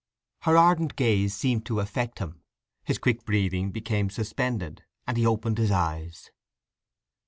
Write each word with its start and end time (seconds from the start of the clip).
Her 0.39 0.57
ardent 0.57 0.95
gaze 0.95 1.35
seemed 1.35 1.63
to 1.67 1.79
affect 1.79 2.17
him; 2.17 2.41
his 2.83 2.97
quick 2.97 3.23
breathing 3.23 3.69
became 3.69 4.09
suspended, 4.09 4.83
and 5.05 5.15
he 5.15 5.27
opened 5.27 5.59
his 5.59 5.69
eyes. 5.69 6.31